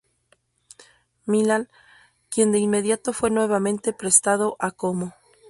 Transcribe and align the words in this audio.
Milan, 1.27 1.69
quien 2.31 2.51
de 2.51 2.57
inmediato 2.57 3.13
fue 3.13 3.29
nuevamente 3.29 3.93
prestado 3.93 4.55
a 4.57 4.71
Como. 4.71 5.13